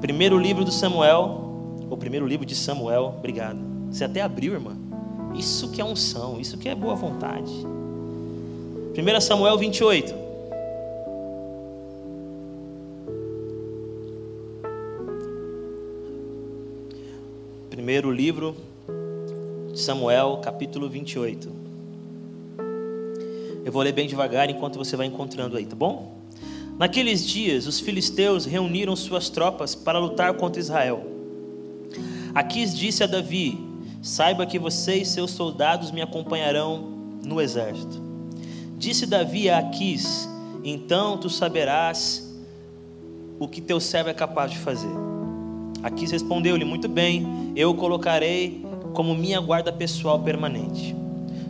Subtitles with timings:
[0.00, 3.58] Primeiro livro do Samuel, o primeiro livro de Samuel, obrigado.
[3.90, 4.74] Você até abriu, irmã.
[5.34, 7.52] Isso que é unção, isso que é boa vontade.
[8.96, 10.14] 1 Samuel 28.
[17.68, 18.56] Primeiro livro
[19.70, 21.50] de Samuel, capítulo 28.
[23.64, 26.19] Eu vou ler bem devagar enquanto você vai encontrando aí, tá bom?
[26.80, 31.04] Naqueles dias, os filisteus reuniram suas tropas para lutar contra Israel.
[32.34, 33.60] Aquis disse a Davi:
[34.00, 36.82] Saiba que você e seus soldados me acompanharão
[37.22, 38.02] no exército.
[38.78, 40.26] Disse Davi a Aquis:
[40.64, 42.34] Então tu saberás
[43.38, 44.96] o que teu servo é capaz de fazer.
[45.82, 50.96] Aquis respondeu-lhe: Muito bem, eu o colocarei como minha guarda pessoal permanente.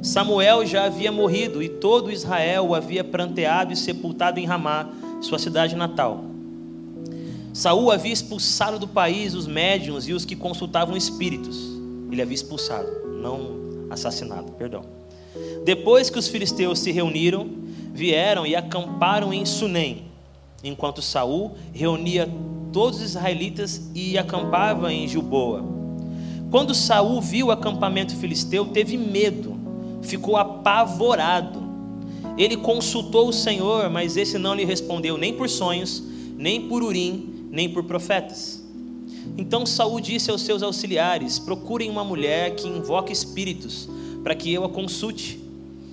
[0.03, 4.89] Samuel já havia morrido e todo Israel o havia pranteado e sepultado em Ramá
[5.21, 6.25] sua cidade natal.
[7.53, 11.59] Saul havia expulsado do país os médiuns e os que consultavam espíritos.
[12.11, 12.89] Ele havia expulsado,
[13.21, 14.83] não assassinado, perdão.
[15.65, 17.49] Depois que os filisteus se reuniram,
[17.93, 20.05] vieram e acamparam em Sunem,
[20.63, 22.29] enquanto Saul reunia
[22.73, 25.65] todos os israelitas e acampava em Gilboa.
[26.51, 29.59] Quando Saul viu o acampamento filisteu, teve medo,
[30.03, 31.70] ficou apavorado
[32.43, 36.03] ele consultou o Senhor, mas esse não lhe respondeu nem por sonhos,
[36.39, 38.63] nem por urim, nem por profetas.
[39.37, 43.89] Então Saul disse aos seus auxiliares: Procurem uma mulher que invoque espíritos,
[44.23, 45.39] para que eu a consulte.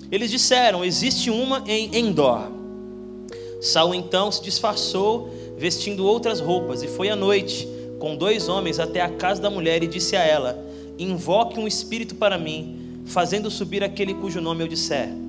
[0.09, 2.49] Eles disseram: Existe uma em Endor.
[3.61, 7.67] Saul então se disfarçou, vestindo outras roupas, e foi à noite
[7.99, 10.57] com dois homens até a casa da mulher e disse a ela:
[10.97, 15.26] Invoque um espírito para mim, fazendo subir aquele cujo nome eu disser.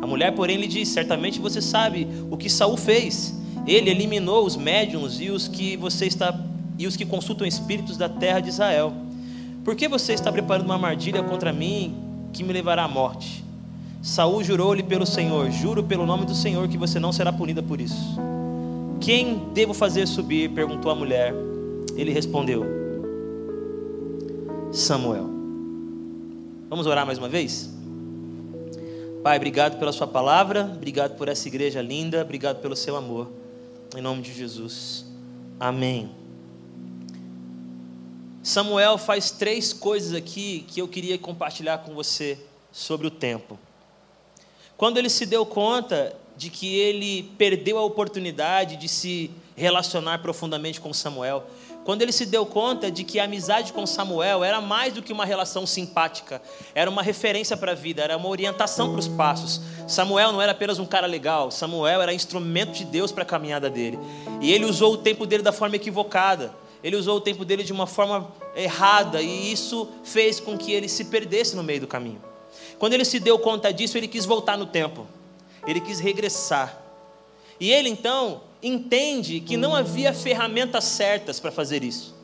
[0.00, 3.34] A mulher, porém, lhe disse: Certamente você sabe o que Saul fez.
[3.66, 6.34] Ele eliminou os médiums e os que você está
[6.78, 8.92] e os que consultam espíritos da terra de Israel.
[9.64, 11.94] Por que você está preparando uma armadilha contra mim
[12.32, 13.44] que me levará à morte?
[14.00, 17.80] Saul jurou-lhe pelo Senhor: Juro pelo nome do Senhor que você não será punida por
[17.80, 18.16] isso.
[19.00, 20.50] Quem devo fazer subir?
[20.50, 21.34] perguntou a mulher.
[21.96, 22.64] Ele respondeu:
[24.72, 25.28] Samuel.
[26.70, 27.77] Vamos orar mais uma vez?
[29.28, 33.30] Pai, obrigado pela Sua palavra, obrigado por essa igreja linda, obrigado pelo seu amor.
[33.94, 35.04] Em nome de Jesus.
[35.60, 36.10] Amém.
[38.42, 42.38] Samuel faz três coisas aqui que eu queria compartilhar com você
[42.72, 43.58] sobre o tempo.
[44.78, 50.80] Quando ele se deu conta de que ele perdeu a oportunidade de se relacionar profundamente
[50.80, 51.44] com Samuel,
[51.88, 55.10] quando ele se deu conta de que a amizade com Samuel era mais do que
[55.10, 56.42] uma relação simpática,
[56.74, 59.62] era uma referência para a vida, era uma orientação para os passos.
[59.86, 63.70] Samuel não era apenas um cara legal, Samuel era instrumento de Deus para a caminhada
[63.70, 63.98] dele.
[64.38, 66.52] E ele usou o tempo dele da forma equivocada,
[66.84, 70.90] ele usou o tempo dele de uma forma errada, e isso fez com que ele
[70.90, 72.20] se perdesse no meio do caminho.
[72.78, 75.06] Quando ele se deu conta disso, ele quis voltar no tempo,
[75.66, 76.82] ele quis regressar.
[77.58, 82.14] E ele então entende que não havia ferramentas certas para fazer isso.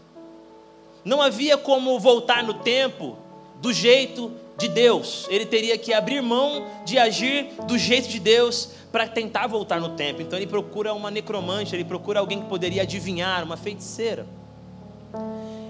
[1.05, 3.17] Não havia como voltar no tempo
[3.61, 5.27] do jeito de Deus.
[5.29, 9.91] Ele teria que abrir mão de agir do jeito de Deus para tentar voltar no
[9.91, 10.23] tempo.
[10.23, 14.27] Então ele procura uma necromante, ele procura alguém que poderia adivinhar, uma feiticeira.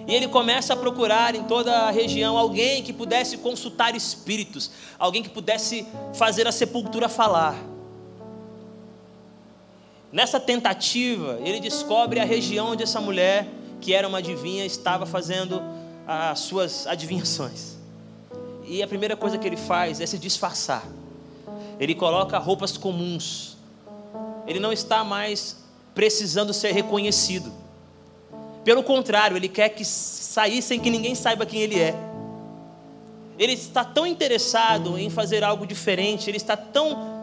[0.06, 5.22] E ele começa a procurar em toda a região alguém que pudesse consultar espíritos, alguém
[5.22, 7.73] que pudesse fazer a sepultura falar.
[10.14, 13.48] Nessa tentativa, ele descobre a região onde essa mulher,
[13.80, 15.60] que era uma adivinha, estava fazendo
[16.06, 17.74] as suas adivinhações.
[18.64, 20.86] E a primeira coisa que ele faz é se disfarçar.
[21.80, 23.56] Ele coloca roupas comuns.
[24.46, 25.56] Ele não está mais
[25.96, 27.52] precisando ser reconhecido.
[28.62, 31.92] Pelo contrário, ele quer que sair sem que ninguém saiba quem ele é.
[33.36, 37.13] Ele está tão interessado em fazer algo diferente, ele está tão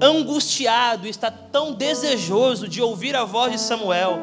[0.00, 4.18] angustiado, está tão desejoso de ouvir a voz de Samuel,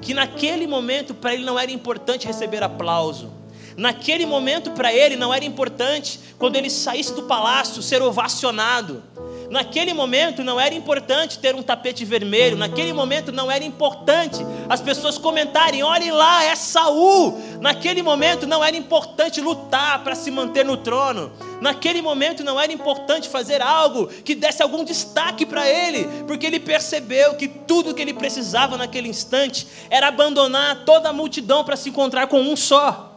[0.00, 3.30] que naquele momento para ele não era importante receber aplauso.
[3.76, 9.02] Naquele momento para ele não era importante quando ele saísse do palácio ser ovacionado.
[9.50, 14.80] Naquele momento não era importante ter um tapete vermelho, naquele momento não era importante as
[14.80, 17.38] pessoas comentarem: olhem lá, é Saul.
[17.58, 21.32] Naquele momento não era importante lutar para se manter no trono.
[21.62, 26.60] Naquele momento não era importante fazer algo que desse algum destaque para ele, porque ele
[26.60, 31.88] percebeu que tudo que ele precisava naquele instante era abandonar toda a multidão para se
[31.88, 33.16] encontrar com um só.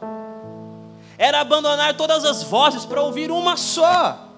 [1.18, 4.31] Era abandonar todas as vozes para ouvir uma só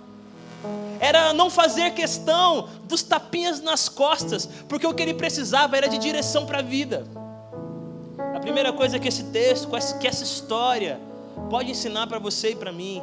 [1.03, 5.97] era não fazer questão dos tapinhas nas costas, porque o que ele precisava era de
[5.97, 7.05] direção para a vida.
[8.39, 9.69] primeira coisa que esse texto,
[9.99, 10.99] que essa história
[11.49, 13.01] pode ensinar para você e para mim,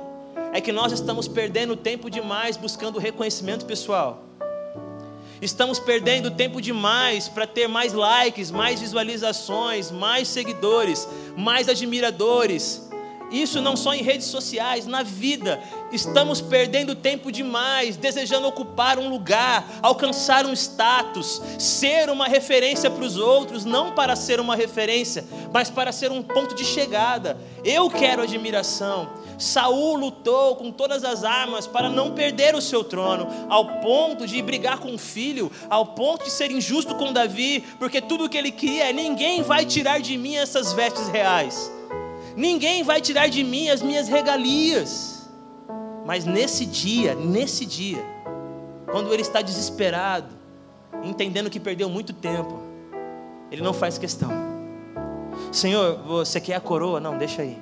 [0.52, 4.22] é que nós estamos perdendo tempo demais buscando reconhecimento pessoal.
[5.42, 11.06] Estamos perdendo tempo demais para ter mais likes, mais visualizações, mais seguidores,
[11.36, 12.89] mais admiradores.
[13.30, 15.62] Isso não só em redes sociais, na vida.
[15.92, 23.04] Estamos perdendo tempo demais, desejando ocupar um lugar, alcançar um status, ser uma referência para
[23.04, 27.38] os outros, não para ser uma referência, mas para ser um ponto de chegada.
[27.64, 29.08] Eu quero admiração.
[29.38, 34.40] Saul lutou com todas as armas para não perder o seu trono, ao ponto de
[34.42, 38.36] brigar com o filho, ao ponto de ser injusto com Davi, porque tudo o que
[38.36, 41.79] ele queria é: ninguém vai tirar de mim essas vestes reais.
[42.40, 45.28] Ninguém vai tirar de mim as minhas regalias.
[46.06, 48.02] Mas nesse dia, nesse dia,
[48.90, 50.34] quando ele está desesperado,
[51.02, 52.58] entendendo que perdeu muito tempo,
[53.50, 54.30] ele não faz questão.
[55.52, 56.98] Senhor, você quer a coroa?
[56.98, 57.58] Não, deixa aí.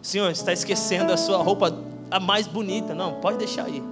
[0.00, 1.76] Senhor, está esquecendo a sua roupa
[2.08, 2.94] a mais bonita?
[2.94, 3.82] Não, pode deixar aí.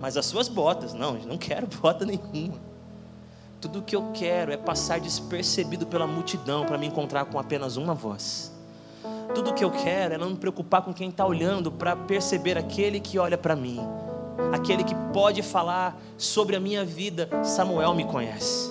[0.00, 0.94] Mas as suas botas?
[0.94, 2.58] Não, não quero bota nenhuma.
[3.60, 7.76] Tudo o que eu quero é passar despercebido pela multidão para me encontrar com apenas
[7.76, 8.49] uma voz.
[9.34, 12.98] Tudo que eu quero é não me preocupar com quem está olhando para perceber aquele
[12.98, 13.78] que olha para mim,
[14.52, 17.28] aquele que pode falar sobre a minha vida.
[17.44, 18.70] Samuel me conhece.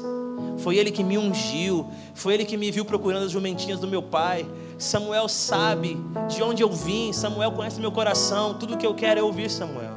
[0.57, 4.01] Foi ele que me ungiu, foi ele que me viu procurando as jumentinhas do meu
[4.01, 4.45] pai.
[4.77, 5.97] Samuel sabe
[6.27, 8.55] de onde eu vim, Samuel conhece meu coração.
[8.55, 9.94] Tudo que eu quero é ouvir Samuel.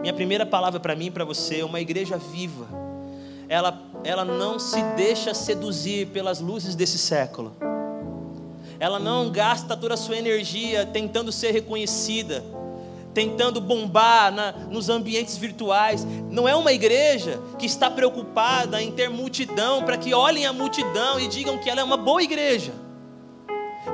[0.00, 2.66] Minha primeira palavra para mim e para você é uma igreja viva.
[3.48, 7.54] Ela, ela não se deixa seduzir pelas luzes desse século
[8.78, 12.44] ela não gasta toda a sua energia tentando ser reconhecida,
[13.14, 16.06] tentando bombar na, nos ambientes virtuais.
[16.30, 21.18] Não é uma igreja que está preocupada em ter multidão para que olhem a multidão
[21.18, 22.72] e digam que ela é uma boa igreja.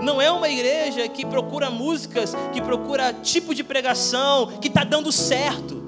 [0.00, 5.12] Não é uma igreja que procura músicas, que procura tipo de pregação que está dando
[5.12, 5.80] certo.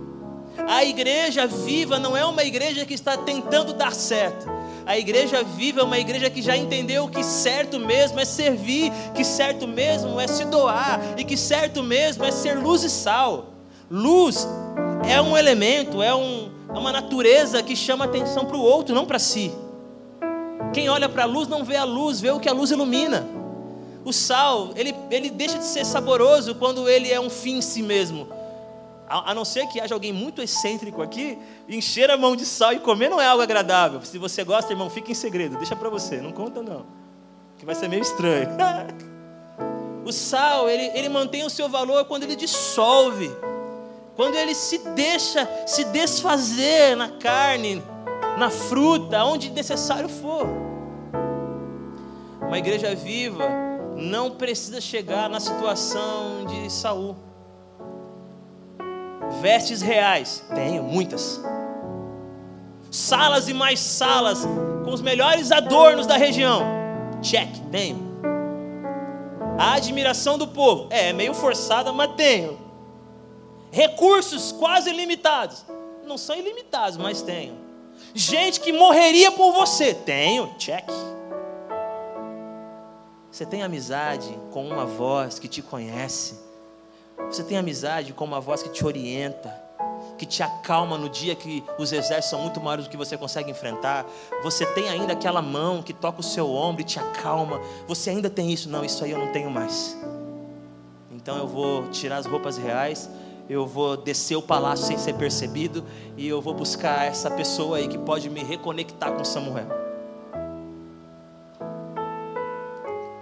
[0.69, 4.47] A igreja viva não é uma igreja que está tentando dar certo.
[4.87, 9.25] A igreja viva é uma igreja que já entendeu que certo mesmo é servir, que
[9.25, 13.47] certo mesmo é se doar e que certo mesmo é ser luz e sal.
[13.91, 14.47] Luz
[15.09, 19.07] é um elemento, é, um, é uma natureza que chama atenção para o outro, não
[19.07, 19.53] para si.
[20.73, 23.27] Quem olha para a luz não vê a luz, vê o que a luz ilumina.
[24.05, 27.83] O sal, ele, ele deixa de ser saboroso quando ele é um fim em si
[27.83, 28.29] mesmo.
[29.09, 32.73] A, a não ser que haja alguém muito excêntrico aqui, encher a mão de sal
[32.73, 34.01] e comer não é algo agradável.
[34.03, 36.87] Se você gosta, irmão, fica em segredo, deixa para você, não conta não,
[37.59, 38.49] que vai ser meio estranho.
[40.05, 43.31] o sal, ele, ele mantém o seu valor quando ele dissolve,
[44.17, 47.83] quando ele se deixa se desfazer na carne,
[48.39, 50.47] na fruta, onde necessário for.
[52.41, 53.49] Uma igreja viva
[53.97, 57.17] não precisa chegar na situação de Saul.
[59.41, 60.45] Vestes reais?
[60.55, 61.41] Tenho, muitas.
[62.91, 64.47] Salas e mais salas
[64.85, 66.63] com os melhores adornos da região?
[67.23, 68.15] Check, tenho.
[69.59, 70.89] A admiração do povo?
[70.91, 72.59] É, meio forçada, mas tenho.
[73.71, 75.65] Recursos quase ilimitados?
[76.07, 77.59] Não são ilimitados, mas tenho.
[78.15, 79.95] Gente que morreria por você?
[79.95, 80.89] Tenho, check.
[83.31, 86.44] Você tem amizade com uma voz que te conhece
[87.35, 89.53] você tem amizade com uma voz que te orienta,
[90.17, 93.51] que te acalma no dia que os exércitos são muito maiores do que você consegue
[93.51, 94.07] enfrentar.
[94.43, 97.61] Você tem ainda aquela mão que toca o seu ombro e te acalma.
[97.89, 98.69] Você ainda tem isso?
[98.69, 99.97] Não, isso aí eu não tenho mais.
[101.11, 103.11] Então eu vou tirar as roupas reais,
[103.49, 105.85] eu vou descer o palácio sem ser percebido
[106.17, 109.69] e eu vou buscar essa pessoa aí que pode me reconectar com Samuel.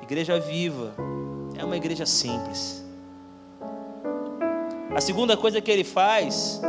[0.02, 0.92] Igreja viva
[1.56, 2.81] é uma igreja simples
[4.94, 6.61] a segunda coisa que ele faz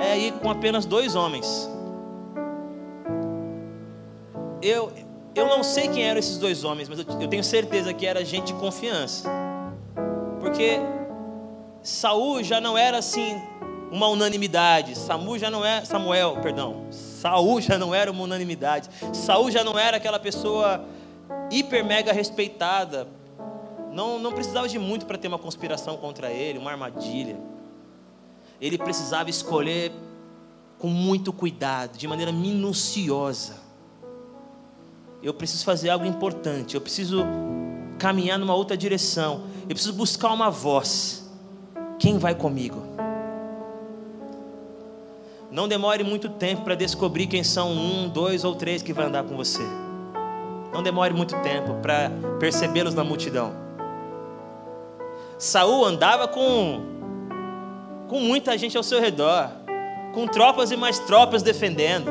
[0.00, 1.70] é ir com apenas dois homens.
[4.60, 4.92] Eu,
[5.34, 8.24] eu não sei quem eram esses dois homens, mas eu, eu tenho certeza que era
[8.24, 9.28] gente de confiança.
[10.40, 10.80] Porque
[11.82, 13.40] Saul já não era assim
[13.92, 14.96] uma unanimidade.
[14.98, 16.86] Samuel já não é Samuel, perdão.
[16.90, 18.88] Saul já não era uma unanimidade.
[19.12, 20.84] Saul já não era aquela pessoa
[21.50, 23.06] hiper mega respeitada.
[23.92, 27.36] Não, não precisava de muito para ter uma conspiração contra ele, uma armadilha
[28.60, 29.92] ele precisava escolher
[30.78, 33.56] com muito cuidado, de maneira minuciosa.
[35.22, 37.24] Eu preciso fazer algo importante, eu preciso
[37.98, 41.28] caminhar numa outra direção, eu preciso buscar uma voz.
[41.98, 42.80] Quem vai comigo?
[45.50, 49.24] Não demore muito tempo para descobrir quem são um, dois ou três que vai andar
[49.24, 49.62] com você.
[50.72, 53.52] Não demore muito tempo para percebê-los na multidão.
[55.38, 56.97] Saul andava com
[58.08, 59.50] com muita gente ao seu redor,
[60.12, 62.10] com tropas e mais tropas defendendo,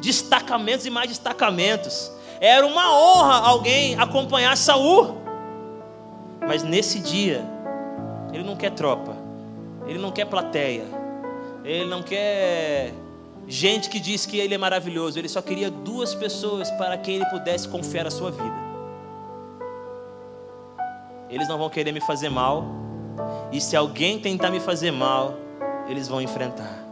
[0.00, 2.10] destacamentos e mais destacamentos.
[2.40, 5.16] Era uma honra alguém acompanhar Saul.
[6.46, 7.44] Mas nesse dia,
[8.32, 9.16] ele não quer tropa,
[9.86, 10.84] ele não quer plateia,
[11.64, 12.92] ele não quer
[13.48, 17.26] gente que diz que ele é maravilhoso, ele só queria duas pessoas para quem ele
[17.26, 18.66] pudesse confiar a sua vida.
[21.28, 22.64] Eles não vão querer me fazer mal,
[23.52, 25.34] e se alguém tentar me fazer mal,
[25.88, 26.84] eles vão enfrentar.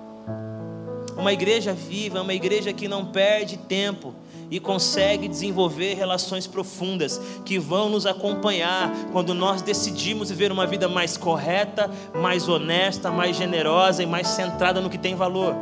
[1.16, 4.14] Uma igreja viva, uma igreja que não perde tempo
[4.50, 10.88] e consegue desenvolver relações profundas que vão nos acompanhar quando nós decidimos viver uma vida
[10.88, 15.54] mais correta, mais honesta, mais generosa e mais centrada no que tem valor.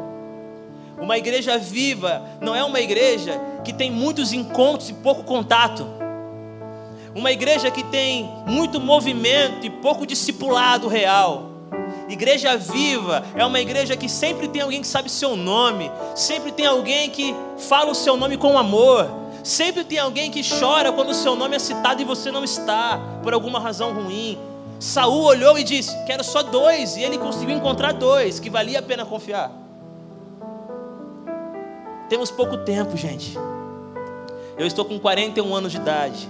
[1.01, 6.02] Uma igreja viva não é uma igreja que tem muitos encontros e pouco contato.
[7.15, 11.51] Uma igreja que tem muito movimento e pouco discipulado real.
[12.09, 16.67] Igreja viva é uma igreja que sempre tem alguém que sabe seu nome, sempre tem
[16.67, 17.35] alguém que
[17.69, 19.11] fala o seu nome com amor,
[19.45, 23.01] sempre tem alguém que chora quando o seu nome é citado e você não está,
[23.23, 24.39] por alguma razão ruim.
[24.79, 28.83] Saul olhou e disse: Quero só dois, e ele conseguiu encontrar dois, que valia a
[28.83, 29.53] pena confiar.
[32.09, 33.39] Temos pouco tempo, gente.
[34.59, 36.29] Eu estou com 41 anos de idade.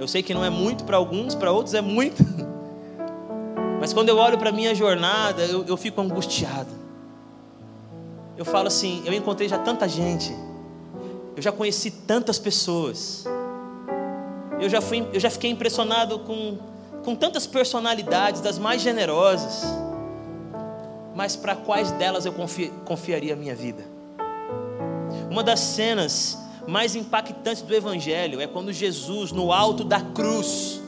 [0.00, 2.24] Eu sei que não é muito para alguns, para outros é muito.
[3.78, 6.70] Mas quando eu olho para a minha jornada, eu, eu fico angustiado.
[8.34, 10.34] Eu falo assim: eu encontrei já tanta gente,
[11.36, 13.26] eu já conheci tantas pessoas,
[14.58, 16.56] eu já, fui, eu já fiquei impressionado com,
[17.04, 19.64] com tantas personalidades, das mais generosas,
[21.14, 23.84] mas para quais delas eu confi, confiaria a minha vida?
[25.30, 30.80] Uma das cenas mais impactantes do Evangelho é quando Jesus, no alto da cruz,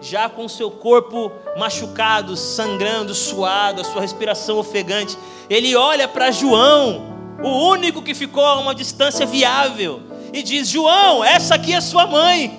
[0.00, 5.16] já com seu corpo machucado, sangrando, suado, a sua respiração ofegante,
[5.48, 11.24] ele olha para João, o único que ficou a uma distância viável, e diz: João,
[11.24, 12.58] essa aqui é sua mãe,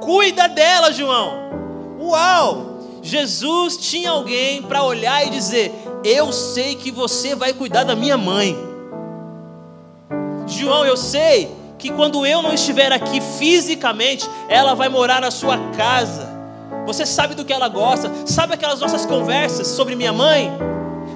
[0.00, 1.44] cuida dela, João.
[2.00, 2.74] Uau!
[3.02, 8.16] Jesus tinha alguém para olhar e dizer: Eu sei que você vai cuidar da minha
[8.16, 8.73] mãe.
[10.54, 15.58] João, eu sei que quando eu não estiver aqui fisicamente, ela vai morar na sua
[15.76, 16.32] casa.
[16.86, 20.50] Você sabe do que ela gosta, sabe aquelas nossas conversas sobre minha mãe?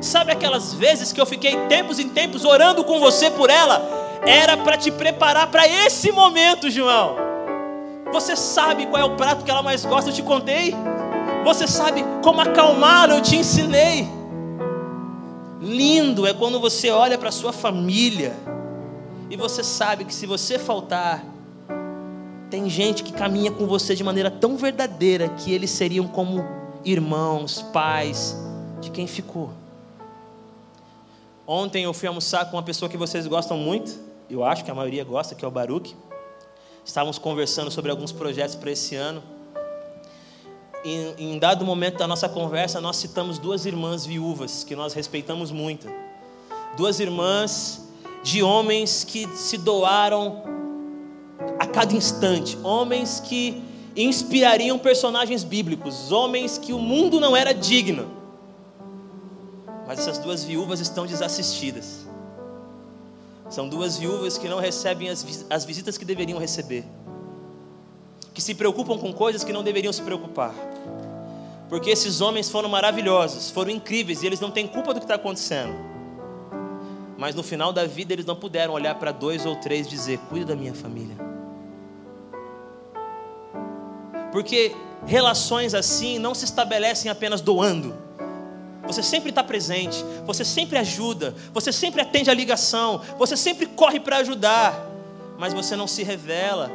[0.01, 3.83] Sabe aquelas vezes que eu fiquei tempos em tempos orando com você por ela?
[4.27, 7.17] Era para te preparar para esse momento, João.
[8.13, 10.11] Você sabe qual é o prato que ela mais gosta?
[10.11, 10.75] Eu te contei.
[11.45, 13.15] Você sabe como acalmá-la?
[13.15, 14.09] Eu te ensinei.
[15.61, 18.37] Lindo é quando você olha para sua família
[19.31, 21.25] e você sabe que se você faltar,
[22.51, 26.43] tem gente que caminha com você de maneira tão verdadeira que eles seriam como
[26.85, 28.37] irmãos, pais
[28.81, 29.51] de quem ficou.
[31.47, 33.99] Ontem eu fui almoçar com uma pessoa que vocês gostam muito,
[34.31, 35.97] eu acho que a maioria gosta, que é o Baruch.
[36.85, 39.23] Estávamos conversando sobre alguns projetos para esse ano.
[40.85, 45.51] E, em dado momento da nossa conversa, nós citamos duas irmãs viúvas que nós respeitamos
[45.51, 45.87] muito.
[46.77, 47.88] Duas irmãs
[48.29, 50.43] de homens que se doaram
[51.59, 53.63] a cada instante, homens que
[53.97, 58.11] inspirariam personagens bíblicos, homens que o mundo não era digno.
[59.87, 62.07] Mas essas duas viúvas estão desassistidas.
[63.49, 66.85] São duas viúvas que não recebem as, as visitas que deveriam receber,
[68.35, 70.55] que se preocupam com coisas que não deveriam se preocupar,
[71.71, 75.15] porque esses homens foram maravilhosos, foram incríveis e eles não têm culpa do que está
[75.15, 75.97] acontecendo
[77.19, 80.19] mas no final da vida eles não puderam olhar para dois ou três e dizer:
[80.31, 81.17] cuida da minha família.
[84.31, 87.93] Porque relações assim não se estabelecem apenas doando.
[88.87, 93.99] Você sempre está presente, você sempre ajuda, você sempre atende a ligação, você sempre corre
[93.99, 94.89] para ajudar,
[95.37, 96.71] mas você não se revela,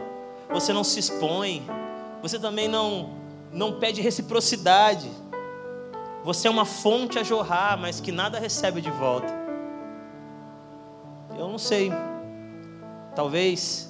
[0.52, 1.64] você não se expõe,
[2.22, 3.12] você também não,
[3.52, 5.10] não pede reciprocidade.
[6.24, 9.43] Você é uma fonte a jorrar, mas que nada recebe de volta.
[11.38, 11.92] Eu não sei.
[13.16, 13.90] Talvez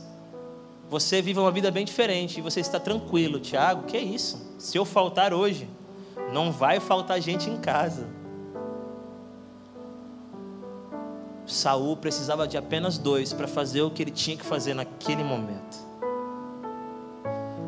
[0.89, 3.83] você viva uma vida bem diferente e você está tranquilo, Tiago.
[3.83, 4.55] Que é isso?
[4.59, 5.67] Se eu faltar hoje,
[6.31, 8.07] não vai faltar gente em casa.
[11.45, 15.77] Saul precisava de apenas dois para fazer o que ele tinha que fazer naquele momento.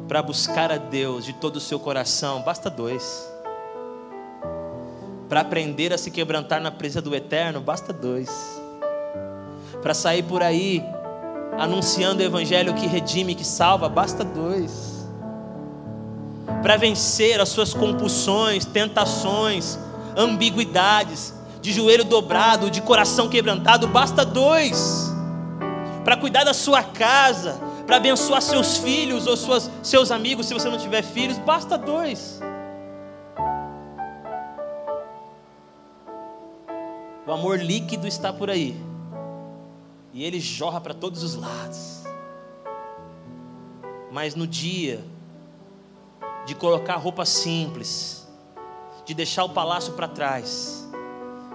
[0.08, 3.28] Para buscar a Deus de todo o seu coração, basta dois.
[5.28, 8.55] Para aprender a se quebrantar na presença do Eterno, basta dois
[9.86, 10.84] para sair por aí
[11.60, 15.08] anunciando o evangelho que redime, que salva, basta dois.
[16.64, 19.78] Para vencer as suas compulsões, tentações,
[20.18, 25.14] ambiguidades, de joelho dobrado, de coração quebrantado, basta dois.
[26.04, 30.68] Para cuidar da sua casa, para abençoar seus filhos ou suas, seus amigos, se você
[30.68, 32.42] não tiver filhos, basta dois.
[37.28, 38.95] O amor líquido está por aí.
[40.16, 42.06] E ele jorra para todos os lados.
[44.10, 45.04] Mas no dia
[46.46, 48.26] de colocar roupa simples,
[49.06, 50.88] de deixar o palácio para trás,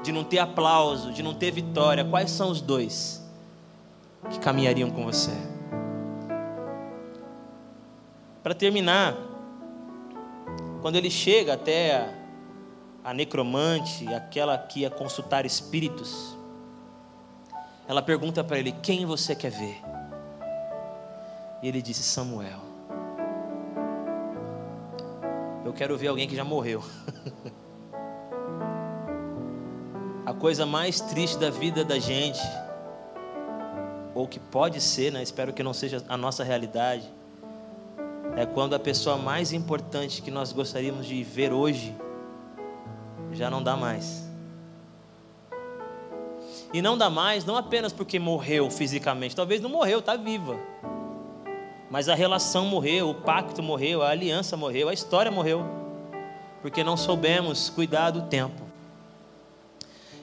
[0.02, 3.26] de não ter aplauso, de não ter vitória, quais são os dois
[4.28, 5.32] que caminhariam com você?
[8.42, 9.16] Para terminar,
[10.82, 12.14] quando ele chega até a,
[13.10, 16.38] a necromante, aquela que ia consultar espíritos,
[17.90, 19.82] ela pergunta para ele: Quem você quer ver?
[21.60, 22.60] E ele disse: Samuel.
[25.64, 26.84] Eu quero ver alguém que já morreu.
[30.24, 32.40] a coisa mais triste da vida da gente,
[34.14, 35.20] ou que pode ser, né?
[35.20, 37.12] espero que não seja a nossa realidade,
[38.36, 41.92] é quando a pessoa mais importante que nós gostaríamos de ver hoje
[43.32, 44.29] já não dá mais.
[46.72, 50.56] E não dá mais, não apenas porque morreu fisicamente, talvez não morreu, está viva.
[51.90, 55.64] Mas a relação morreu, o pacto morreu, a aliança morreu, a história morreu.
[56.62, 58.62] Porque não soubemos cuidar do tempo.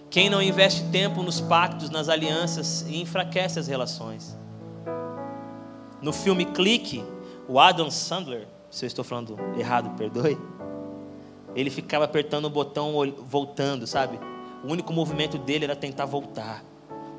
[0.10, 4.38] Quem não investe tempo nos pactos, nas alianças, enfraquece as relações.
[6.02, 7.04] No filme Clique,
[7.50, 10.38] o Adam Sandler, se eu estou falando errado, perdoe.
[11.54, 12.94] Ele ficava apertando o botão
[13.26, 14.18] voltando, sabe?
[14.68, 16.62] O único movimento dele era tentar voltar.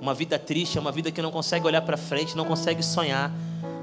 [0.02, 3.32] Uma vida triste é uma vida que não consegue olhar para frente, não consegue sonhar,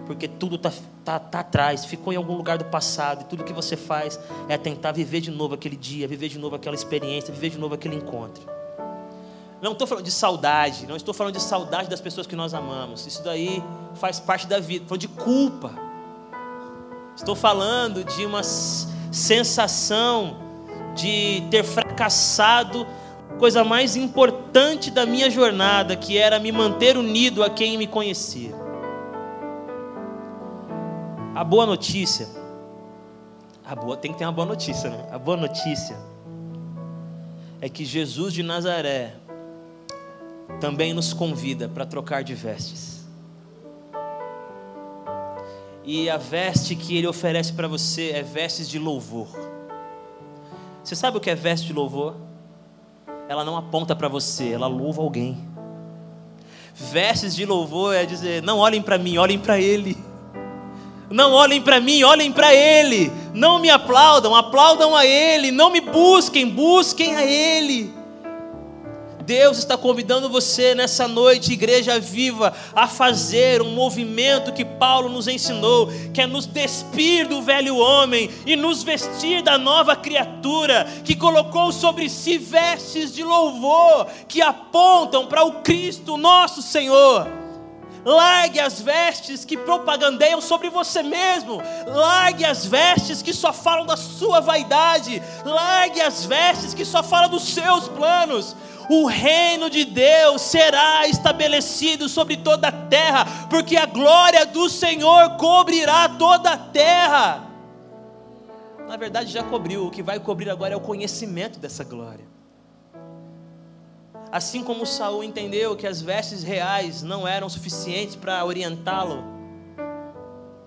[0.05, 0.71] porque tudo está
[1.03, 4.55] tá, tá atrás, ficou em algum lugar do passado, e tudo que você faz é
[4.55, 7.95] tentar viver de novo aquele dia, viver de novo aquela experiência, viver de novo aquele
[7.95, 8.47] encontro.
[9.59, 13.07] Não estou falando de saudade, não estou falando de saudade das pessoas que nós amamos,
[13.07, 13.63] isso daí
[13.95, 15.73] faz parte da vida, estou de culpa.
[17.15, 20.37] Estou falando de uma sensação
[20.93, 22.85] de ter fracassado
[23.37, 28.53] coisa mais importante da minha jornada, que era me manter unido a quem me conhecia.
[31.35, 32.27] A boa notícia,
[33.65, 35.07] a boa tem que ter uma boa notícia, né?
[35.11, 35.97] A boa notícia
[37.59, 39.15] é que Jesus de Nazaré
[40.59, 43.03] também nos convida para trocar de vestes.
[45.83, 49.27] E a veste que ele oferece para você é vestes de louvor.
[50.83, 52.24] Você sabe o que é veste de louvor?
[53.27, 55.37] Ela não aponta para você, ela louva alguém.
[56.73, 59.97] Vestes de louvor é dizer: não olhem para mim, olhem para Ele.
[61.09, 63.11] Não olhem para mim, olhem para Ele.
[63.33, 65.51] Não me aplaudam, aplaudam a Ele.
[65.51, 67.93] Não me busquem, busquem a Ele.
[69.25, 75.27] Deus está convidando você nessa noite, igreja viva, a fazer um movimento que Paulo nos
[75.27, 81.15] ensinou, que é nos despir do velho homem e nos vestir da nova criatura, que
[81.15, 87.44] colocou sobre si vestes de louvor que apontam para o Cristo nosso Senhor.
[88.05, 91.59] Largue as vestes que propagandeiam sobre você mesmo.
[91.87, 95.21] Largue as vestes que só falam da sua vaidade.
[95.43, 98.55] Largue as vestes que só falam dos seus planos.
[98.87, 105.37] O reino de Deus será estabelecido sobre toda a terra, porque a glória do Senhor
[105.37, 107.47] cobrirá toda a terra.
[108.87, 112.34] Na verdade, já cobriu, o que vai cobrir agora é o conhecimento dessa glória.
[114.35, 119.23] Assim como Saul entendeu que as vestes reais não eram suficientes para orientá-lo,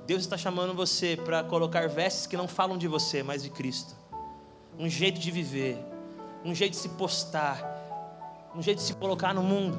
[0.06, 3.94] Deus está chamando você para colocar vestes que não falam de você, mas de Cristo.
[4.78, 5.76] Um jeito de viver,
[6.42, 7.62] um jeito de se postar,
[8.56, 9.78] um jeito de se colocar no mundo.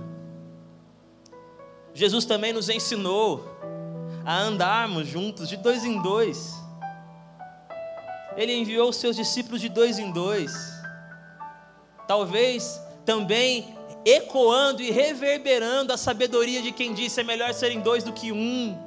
[1.91, 3.43] Jesus também nos ensinou
[4.23, 6.54] a andarmos juntos de dois em dois.
[8.38, 10.54] Ele enviou os seus discípulos de dois em dois.
[12.08, 18.14] Talvez também ecoando e reverberando a sabedoria de quem disse: é melhor serem dois do
[18.14, 18.78] que um.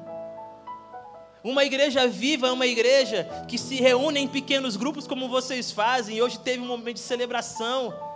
[1.44, 6.16] Uma igreja viva é uma igreja que se reúne em pequenos grupos, como vocês fazem,
[6.16, 8.11] e hoje teve um momento de celebração.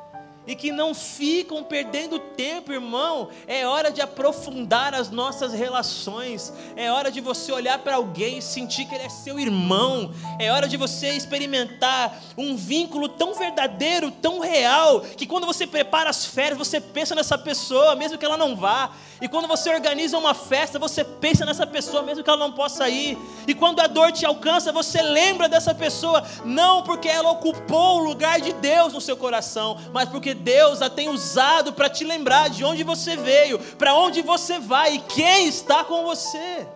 [0.47, 3.29] E que não ficam perdendo tempo, irmão.
[3.47, 6.53] É hora de aprofundar as nossas relações.
[6.77, 10.13] É hora de você olhar para alguém e sentir que ele é seu irmão.
[10.39, 16.11] É hora de você experimentar um vínculo tão verdadeiro, tão real, que quando você prepara
[16.11, 18.91] as férias, você pensa nessa pessoa, mesmo que ela não vá.
[19.21, 22.89] E quando você organiza uma festa, você pensa nessa pessoa, mesmo que ela não possa
[22.89, 23.19] ir.
[23.47, 28.05] E quando a dor te alcança, você lembra dessa pessoa, não porque ela ocupou o
[28.05, 32.49] lugar de Deus no seu coração, mas porque Deus a tem usado para te lembrar
[32.49, 36.67] de onde você veio, para onde você vai e quem está com você.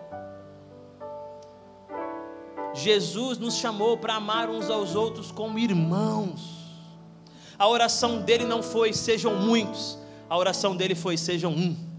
[2.74, 6.58] Jesus nos chamou para amar uns aos outros como irmãos.
[7.58, 11.90] A oração dele não foi sejam muitos, a oração dele foi sejam um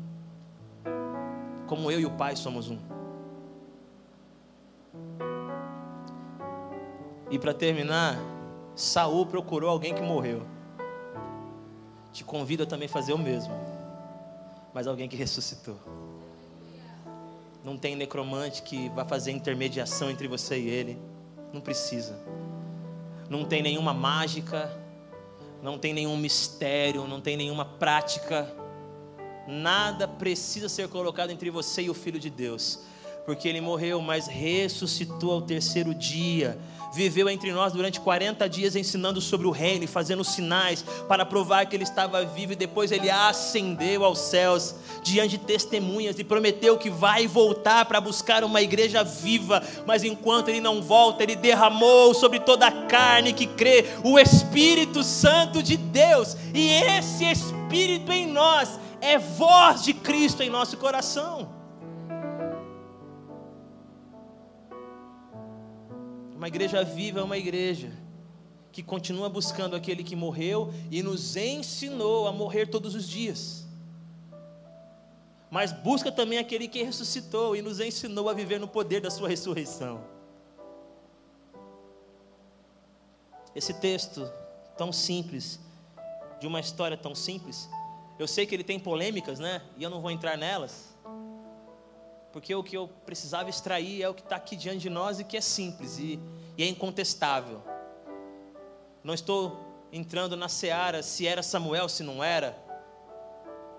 [1.72, 2.78] como eu e o Pai somos um.
[7.30, 8.20] E para terminar,
[8.76, 10.46] Saul procurou alguém que morreu.
[12.12, 13.54] Te convido a também fazer o mesmo.
[14.74, 15.78] Mas alguém que ressuscitou.
[17.64, 20.98] Não tem necromante que vá fazer intermediação entre você e ele.
[21.54, 22.18] Não precisa.
[23.30, 24.70] Não tem nenhuma mágica,
[25.62, 28.52] não tem nenhum mistério, não tem nenhuma prática
[29.48, 32.80] Nada precisa ser colocado entre você e o Filho de Deus,
[33.26, 36.58] porque ele morreu, mas ressuscitou ao terceiro dia.
[36.94, 41.66] Viveu entre nós durante 40 dias ensinando sobre o reino e fazendo sinais para provar
[41.66, 46.78] que ele estava vivo, e depois ele ascendeu aos céus diante de testemunhas e prometeu
[46.78, 49.64] que vai voltar para buscar uma igreja viva.
[49.86, 55.02] Mas enquanto ele não volta, ele derramou sobre toda a carne que crê o Espírito
[55.02, 61.61] Santo de Deus, e esse Espírito em nós é voz de Cristo em nosso coração.
[66.42, 67.92] Uma igreja viva é uma igreja
[68.72, 73.68] que continua buscando aquele que morreu e nos ensinou a morrer todos os dias.
[75.52, 79.30] Mas busca também aquele que ressuscitou e nos ensinou a viver no poder da sua
[79.30, 80.04] ressurreição.
[83.54, 84.28] Esse texto
[84.76, 85.60] tão simples,
[86.40, 87.70] de uma história tão simples,
[88.18, 89.62] eu sei que ele tem polêmicas, né?
[89.78, 90.91] E eu não vou entrar nelas.
[92.32, 95.24] Porque o que eu precisava extrair é o que está aqui diante de nós e
[95.24, 96.20] que é simples e,
[96.58, 97.62] e é incontestável.
[99.04, 99.60] Não estou
[99.92, 102.58] entrando na seara se era Samuel, se não era.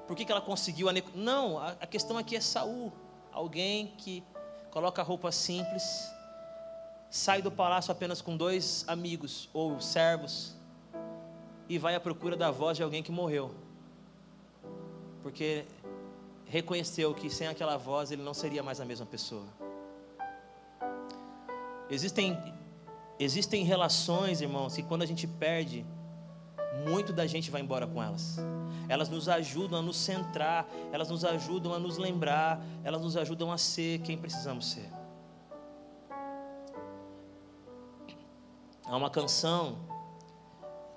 [0.06, 0.92] Por que, que ela conseguiu a.
[1.14, 2.92] Não, a, a questão aqui é Saul.
[3.32, 4.22] Alguém que
[4.70, 5.82] coloca roupa simples,
[7.08, 10.54] sai do palácio apenas com dois amigos ou servos
[11.68, 13.54] e vai à procura da voz de alguém que morreu
[15.22, 15.64] porque
[16.52, 19.46] reconheceu que sem aquela voz ele não seria mais a mesma pessoa.
[21.88, 22.38] Existem,
[23.18, 25.86] existem relações, irmãos, que quando a gente perde,
[26.86, 28.36] muito da gente vai embora com elas.
[28.86, 33.50] Elas nos ajudam a nos centrar, elas nos ajudam a nos lembrar, elas nos ajudam
[33.50, 34.90] a ser quem precisamos ser.
[38.84, 39.78] Há uma canção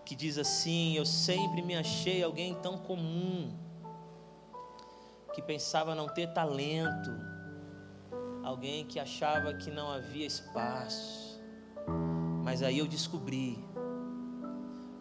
[0.03, 3.64] que diz assim: Eu sempre me achei alguém tão comum
[5.35, 7.11] que pensava não ter talento,
[8.41, 11.41] alguém que achava que não havia espaço.
[12.41, 13.59] Mas aí eu descobri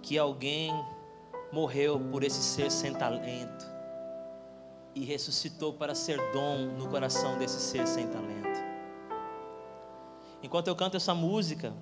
[0.03, 0.73] que alguém
[1.53, 3.65] morreu por esse ser sem talento
[4.93, 8.59] e ressuscitou para ser dom no coração desse ser sem talento.
[10.43, 11.73] Enquanto eu canto essa música,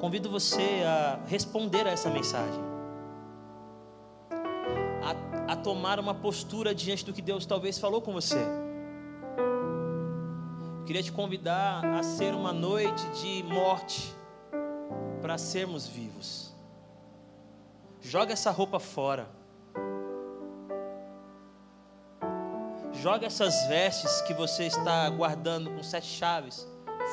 [0.00, 2.69] convido você a responder a essa mensagem
[5.62, 8.38] tomar uma postura diante do que Deus talvez falou com você.
[10.78, 14.14] Eu queria te convidar a ser uma noite de morte
[15.20, 16.52] para sermos vivos.
[18.00, 19.28] Joga essa roupa fora.
[22.92, 26.66] Joga essas vestes que você está guardando com sete chaves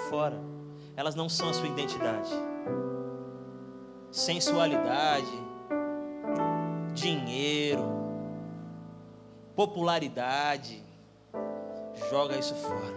[0.10, 0.38] fora.
[0.96, 2.32] Elas não são a sua identidade.
[4.12, 5.32] Sensualidade,
[6.94, 8.07] dinheiro,
[9.58, 10.84] popularidade,
[12.12, 12.94] joga isso fora.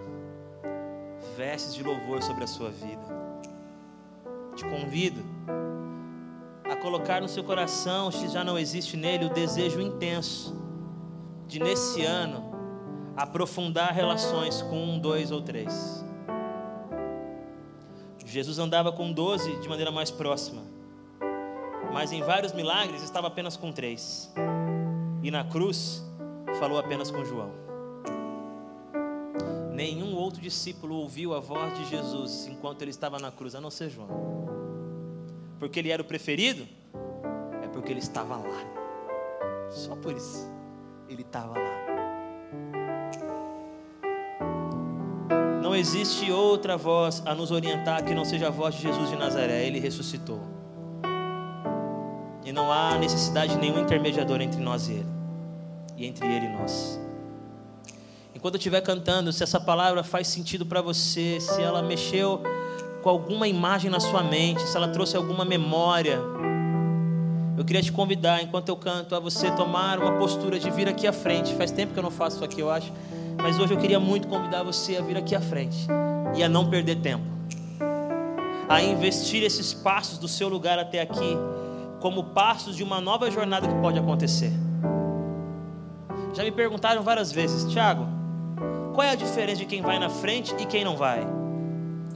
[1.34, 3.00] Vestes de louvor sobre a sua vida.
[4.54, 5.24] Te convido
[6.70, 10.54] a colocar no seu coração, se já não existe nele, o desejo intenso
[11.46, 12.50] de nesse ano
[13.16, 16.04] aprofundar relações com um, dois ou três.
[18.26, 20.62] Jesus andava com doze de maneira mais próxima,
[21.90, 24.30] mas em vários milagres estava apenas com três.
[25.22, 26.09] E na cruz,
[26.58, 27.50] falou apenas com João.
[29.72, 33.70] Nenhum outro discípulo ouviu a voz de Jesus enquanto ele estava na cruz, a não
[33.70, 34.08] ser João.
[35.58, 36.66] Porque ele era o preferido?
[37.62, 39.68] É porque ele estava lá.
[39.70, 40.50] Só por isso.
[41.08, 41.80] Ele estava lá.
[45.62, 49.16] Não existe outra voz a nos orientar que não seja a voz de Jesus de
[49.16, 49.66] Nazaré.
[49.66, 50.40] Ele ressuscitou.
[52.44, 55.06] E não há necessidade de nenhum intermediador entre nós e Ele,
[56.00, 56.98] e entre Ele e nós.
[58.34, 62.42] Enquanto eu estiver cantando, se essa palavra faz sentido para você, se ela mexeu
[63.02, 66.18] com alguma imagem na sua mente, se ela trouxe alguma memória,
[67.56, 71.06] eu queria te convidar, enquanto eu canto, a você tomar uma postura de vir aqui
[71.06, 71.54] à frente.
[71.54, 72.90] Faz tempo que eu não faço isso aqui, eu acho.
[73.36, 75.86] Mas hoje eu queria muito convidar você a vir aqui à frente
[76.34, 77.24] e a não perder tempo,
[78.68, 81.36] a investir esses passos do seu lugar até aqui
[82.00, 84.69] como passos de uma nova jornada que pode acontecer.
[86.32, 88.06] Já me perguntaram várias vezes, Tiago,
[88.94, 91.26] qual é a diferença de quem vai na frente e quem não vai?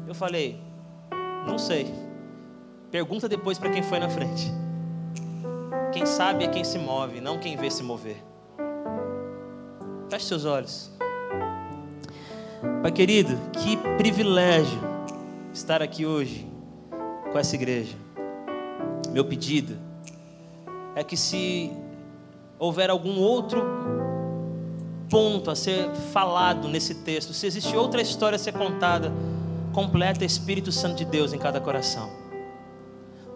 [0.06, 0.60] Eu falei,
[1.46, 1.92] não sei.
[2.90, 4.52] Pergunta depois para quem foi na frente.
[5.92, 8.22] Quem sabe é quem se move, não quem vê se mover.
[10.08, 10.92] Feche seus olhos.
[12.82, 14.78] Pai querido, que privilégio
[15.52, 16.46] estar aqui hoje
[17.32, 17.96] com essa igreja.
[19.10, 19.76] Meu pedido
[20.94, 21.72] é que se
[22.58, 23.62] houver algum outro
[25.14, 29.12] ponto a ser falado nesse texto, se existe outra história a ser contada,
[29.72, 32.10] completa Espírito Santo de Deus em cada coração.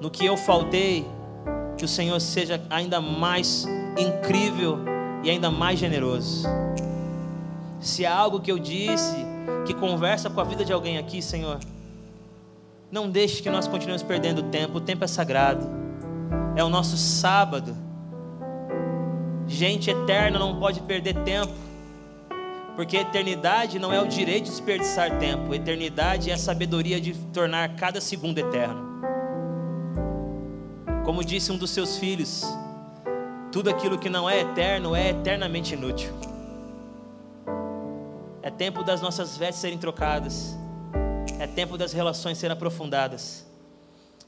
[0.00, 1.06] No que eu faltei,
[1.76, 3.64] que o Senhor seja ainda mais
[3.96, 4.80] incrível
[5.22, 6.48] e ainda mais generoso.
[7.78, 9.14] Se há algo que eu disse
[9.64, 11.60] que conversa com a vida de alguém aqui, Senhor,
[12.90, 14.78] não deixe que nós continuemos perdendo tempo.
[14.78, 15.64] O tempo é sagrado.
[16.56, 17.76] É o nosso sábado.
[19.46, 21.67] Gente eterna não pode perder tempo.
[22.78, 25.52] Porque eternidade não é o direito de desperdiçar tempo.
[25.52, 29.02] Eternidade é a sabedoria de tornar cada segundo eterno.
[31.04, 32.44] Como disse um dos seus filhos,
[33.50, 36.12] tudo aquilo que não é eterno é eternamente inútil.
[38.44, 40.56] É tempo das nossas vestes serem trocadas.
[41.40, 43.44] É tempo das relações serem aprofundadas.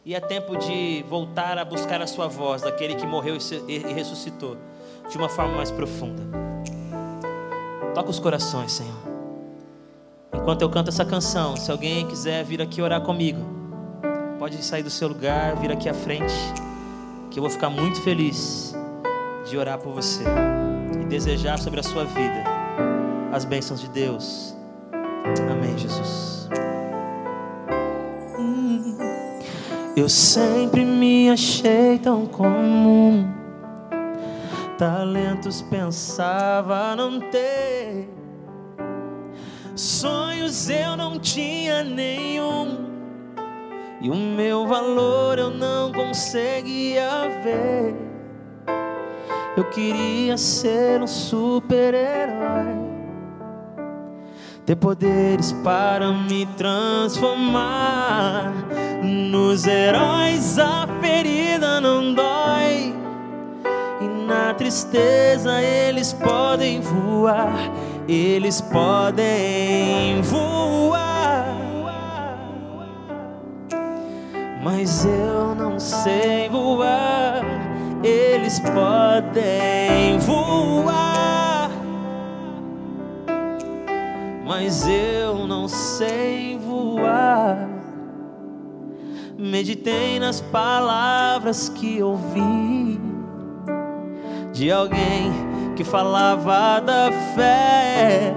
[0.04, 4.56] E é tempo de voltar a buscar a sua voz, daquele que morreu e ressuscitou,
[5.08, 6.40] de uma forma mais profunda.
[7.94, 9.10] Toca os corações, Senhor.
[10.32, 13.40] Enquanto eu canto essa canção, se alguém quiser vir aqui orar comigo,
[14.38, 16.34] pode sair do seu lugar, vir aqui à frente,
[17.30, 18.74] que eu vou ficar muito feliz
[19.48, 20.24] de orar por você
[21.00, 22.44] e desejar sobre a sua vida
[23.32, 24.54] as bênçãos de Deus.
[25.50, 26.48] Amém, Jesus.
[29.96, 33.39] Eu sempre me achei tão comum.
[34.80, 38.08] Talentos pensava não ter.
[39.76, 42.88] Sonhos eu não tinha nenhum.
[44.00, 47.94] E o meu valor eu não conseguia ver.
[49.54, 52.80] Eu queria ser um super-herói
[54.70, 58.52] ter poderes para me transformar
[59.02, 60.58] nos heróis.
[60.58, 62.69] A ferida não dói,
[64.54, 67.70] tristeza eles podem voar,
[68.08, 71.46] eles podem voar.
[74.62, 77.42] Mas eu não sei voar,
[78.04, 80.70] eles podem voar
[84.50, 87.68] mas eu não sei voar.
[89.38, 93.00] Meditei nas palavras que ouvi
[94.60, 95.32] de alguém
[95.74, 98.34] que falava da fé.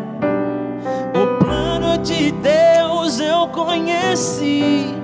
[1.14, 4.96] O plano de Deus eu conheci,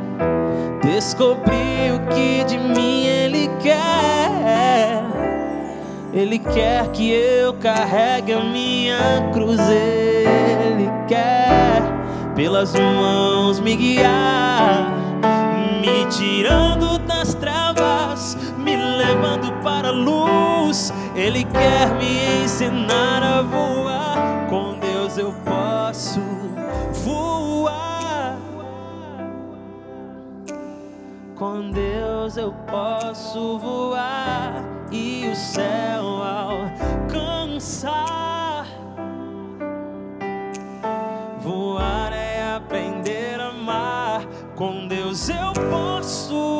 [0.81, 5.03] descobri o que de mim Ele quer.
[6.13, 9.59] Ele quer que eu carregue a minha cruz
[11.05, 11.81] quer
[12.33, 14.89] pelas mãos me guiar,
[15.81, 20.48] me tirando das trevas, me levando para a luz.
[21.15, 24.47] Ele quer me ensinar a voar.
[24.49, 26.21] Com Deus eu posso
[27.03, 28.37] voar.
[31.35, 38.09] Com Deus eu posso voar e o céu alcançar.
[44.59, 46.58] Com Deus eu posso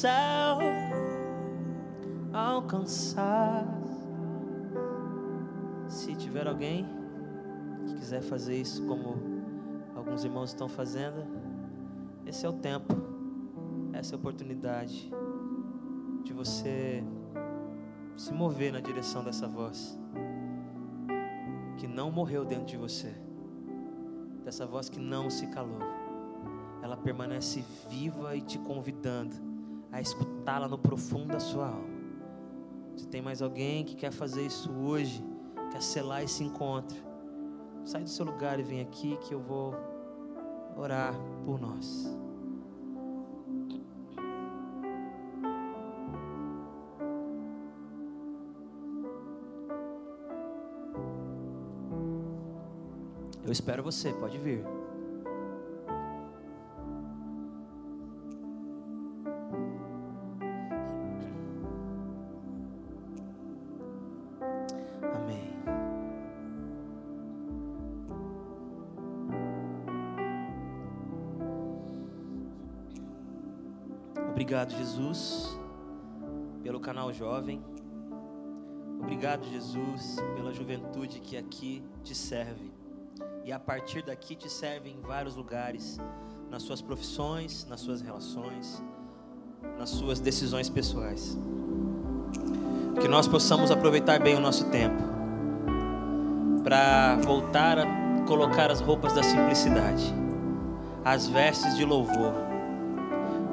[0.00, 0.58] céu
[2.32, 3.66] alcançar.
[5.86, 6.86] Se tiver alguém
[7.86, 9.18] que quiser fazer isso como
[9.94, 11.22] alguns irmãos estão fazendo.
[12.24, 12.94] Esse é o tempo,
[13.92, 15.12] essa é a oportunidade
[16.24, 17.04] de você
[18.16, 19.98] se mover na direção dessa voz
[21.76, 23.14] que não morreu dentro de você,
[24.44, 25.80] dessa voz que não se calou.
[26.82, 29.49] Ela permanece viva e te convidando
[29.92, 32.00] a escutá-la no profundo da sua alma.
[32.96, 35.24] Se tem mais alguém que quer fazer isso hoje,
[35.70, 36.98] quer selar esse encontro,
[37.84, 39.74] sai do seu lugar e vem aqui que eu vou
[40.76, 42.16] orar por nós.
[53.42, 54.79] Eu espero você, pode vir.
[74.40, 75.54] Obrigado, Jesus,
[76.62, 77.62] pelo canal Jovem.
[78.98, 82.72] Obrigado, Jesus, pela juventude que aqui te serve
[83.44, 86.00] e a partir daqui te serve em vários lugares,
[86.48, 88.82] nas suas profissões, nas suas relações,
[89.78, 91.38] nas suas decisões pessoais.
[92.98, 95.02] Que nós possamos aproveitar bem o nosso tempo
[96.64, 97.84] para voltar a
[98.26, 100.14] colocar as roupas da simplicidade,
[101.04, 102.49] as vestes de louvor,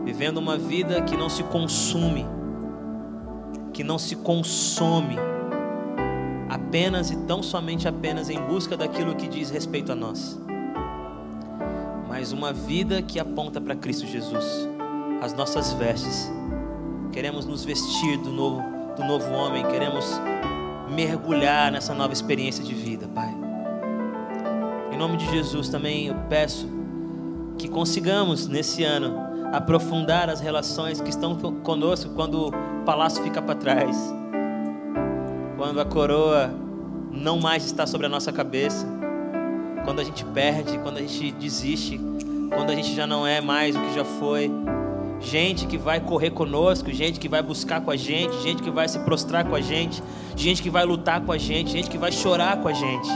[0.07, 2.25] vivendo uma vida que não se consume,
[3.73, 5.17] que não se consome
[6.47, 10.39] apenas e tão somente apenas em busca daquilo que diz respeito a nós,
[12.07, 14.45] mas uma vida que aponta para Cristo Jesus,
[15.21, 16.31] as nossas vestes.
[17.11, 18.63] Queremos nos vestir do novo,
[18.95, 20.05] do novo homem, queremos
[20.89, 23.35] mergulhar nessa nova experiência de vida, Pai.
[24.89, 26.65] Em nome de Jesus também eu peço
[27.57, 32.51] que consigamos nesse ano aprofundar as relações que estão conosco quando o
[32.85, 33.95] palácio fica para trás
[35.57, 36.53] quando a coroa
[37.11, 38.87] não mais está sobre a nossa cabeça,
[39.83, 41.99] quando a gente perde, quando a gente desiste,
[42.53, 44.51] quando a gente já não é mais o que já foi.
[45.19, 48.87] Gente que vai correr conosco, gente que vai buscar com a gente, gente que vai
[48.87, 50.01] se prostrar com a gente,
[50.35, 53.09] gente que vai lutar com a gente, gente que vai chorar com a gente.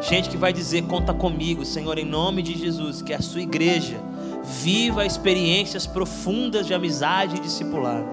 [0.00, 3.98] Gente que vai dizer: Conta comigo, Senhor, em nome de Jesus, que a sua igreja
[4.46, 8.06] viva experiências profundas de amizade e discipulado,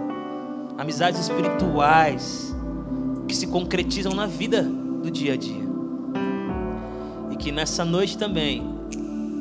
[0.78, 2.54] amizades espirituais
[3.28, 5.64] que se concretizam na vida do dia a dia.
[7.32, 8.64] E que nessa noite também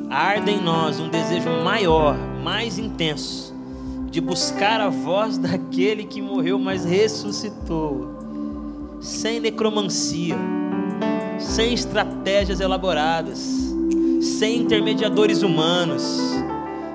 [0.09, 3.51] arda em nós um desejo maior, mais intenso,
[4.11, 10.37] de buscar a voz daquele que morreu, mas ressuscitou, sem necromancia,
[11.39, 13.39] sem estratégias elaboradas,
[14.21, 16.21] sem intermediadores humanos,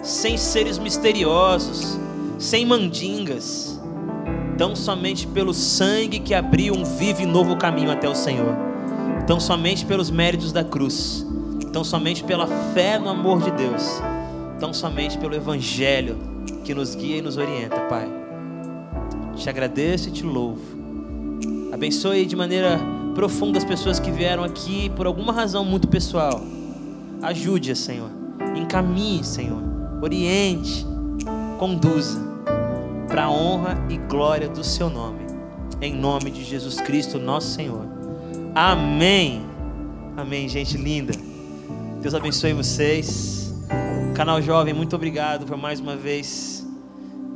[0.08, 1.98] sem seres misteriosos,
[2.38, 3.78] sem mandingas
[4.58, 8.56] tão somente pelo sangue que abriu um vivo e novo caminho até o Senhor,
[9.24, 11.24] tão somente pelos méritos da cruz,
[11.72, 14.02] tão somente pela fé no amor de Deus,
[14.58, 16.18] tão somente pelo Evangelho
[16.64, 18.08] que nos guia e nos orienta, Pai.
[19.36, 20.60] Te agradeço e te louvo.
[21.72, 22.80] Abençoe de maneira
[23.14, 26.40] profunda as pessoas que vieram aqui por alguma razão muito pessoal.
[27.22, 28.10] Ajude, Senhor.
[28.56, 29.67] Encaminhe, Senhor.
[30.00, 30.86] Oriente.
[31.58, 32.20] Conduza
[33.08, 35.26] para a honra e glória do seu nome.
[35.80, 37.86] Em nome de Jesus Cristo, nosso Senhor.
[38.54, 39.42] Amém.
[40.16, 41.12] Amém, gente linda.
[42.00, 43.54] Deus abençoe vocês.
[44.14, 46.66] Canal Jovem, muito obrigado por mais uma vez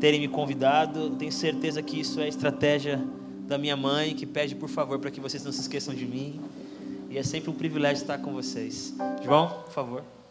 [0.01, 1.11] terem me convidado.
[1.11, 3.01] Tenho certeza que isso é estratégia
[3.47, 6.41] da minha mãe, que pede por favor para que vocês não se esqueçam de mim.
[7.09, 8.95] E é sempre um privilégio estar com vocês.
[9.23, 10.22] João, por favor.